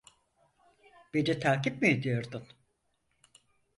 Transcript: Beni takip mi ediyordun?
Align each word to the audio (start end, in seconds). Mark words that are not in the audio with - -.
Beni 1.13 1.39
takip 1.39 1.81
mi 1.81 1.87
ediyordun? 1.87 2.43